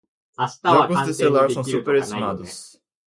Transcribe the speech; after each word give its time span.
Jogos 0.65 1.05
de 1.05 1.13
celular 1.13 1.51
são 1.51 1.63
subestimados 1.63 2.81